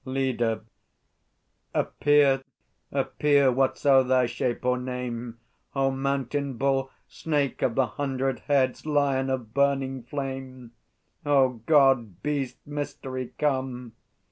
[0.03, 0.61] LEADER.
[1.75, 2.41] Appear,
[2.91, 5.39] appear, whatso thy shape or name
[5.75, 10.71] O Mountain Bull, Snake of the Hundred Heads, Lion of Burning Flame!
[11.23, 13.93] O God, Beast, Mystery, come!